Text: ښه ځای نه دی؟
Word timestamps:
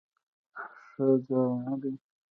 ښه 0.89 1.07
ځای 1.27 1.51
نه 1.65 1.73
دی؟ 1.81 1.91